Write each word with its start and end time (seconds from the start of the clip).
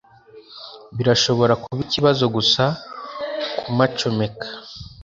Birashobora 0.95 1.53
kuba 1.63 1.79
ikibazo 1.87 2.23
gusa 2.35 2.63
kumacomeka 3.63 4.45